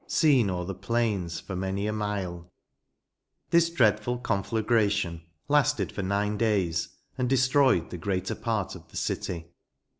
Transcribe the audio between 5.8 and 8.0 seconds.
for nine days, and destroyed the